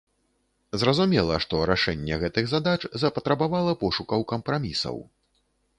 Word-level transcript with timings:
Зразумела, 0.83 1.33
што 1.45 1.59
рашэнне 1.71 2.19
гэтых 2.23 2.45
задач 2.55 2.77
запатрабавала 3.05 3.79
пошукаў 3.87 4.29
кампрамісаў. 4.35 4.97